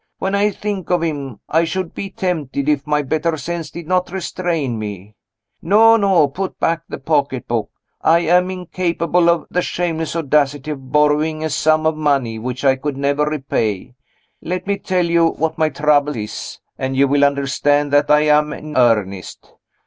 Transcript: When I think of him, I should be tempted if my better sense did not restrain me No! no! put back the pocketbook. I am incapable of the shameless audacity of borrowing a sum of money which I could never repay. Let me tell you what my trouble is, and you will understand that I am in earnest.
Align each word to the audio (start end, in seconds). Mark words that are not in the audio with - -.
When 0.17 0.33
I 0.33 0.49
think 0.49 0.89
of 0.89 1.03
him, 1.03 1.41
I 1.47 1.63
should 1.63 1.93
be 1.93 2.09
tempted 2.09 2.67
if 2.67 2.87
my 2.87 3.03
better 3.03 3.37
sense 3.37 3.69
did 3.69 3.87
not 3.87 4.09
restrain 4.11 4.79
me 4.79 5.13
No! 5.61 5.95
no! 5.95 6.27
put 6.27 6.59
back 6.59 6.81
the 6.89 6.97
pocketbook. 6.97 7.69
I 8.01 8.21
am 8.21 8.49
incapable 8.49 9.29
of 9.29 9.45
the 9.51 9.61
shameless 9.61 10.15
audacity 10.15 10.71
of 10.71 10.91
borrowing 10.91 11.43
a 11.43 11.51
sum 11.51 11.85
of 11.85 11.95
money 11.95 12.39
which 12.39 12.65
I 12.65 12.77
could 12.77 12.97
never 12.97 13.25
repay. 13.25 13.93
Let 14.41 14.65
me 14.65 14.79
tell 14.79 15.05
you 15.05 15.27
what 15.27 15.59
my 15.59 15.69
trouble 15.69 16.15
is, 16.15 16.57
and 16.79 16.97
you 16.97 17.07
will 17.07 17.23
understand 17.23 17.93
that 17.93 18.09
I 18.09 18.21
am 18.21 18.53
in 18.53 18.75
earnest. 18.75 19.53